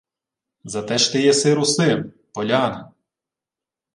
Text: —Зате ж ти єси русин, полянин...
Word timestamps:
—Зате 0.65 0.97
ж 0.97 1.11
ти 1.11 1.19
єси 1.21 1.53
русин, 1.55 2.13
полянин... 2.33 2.83